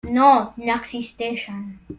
No 0.13 0.29
n'existeixen. 0.69 1.63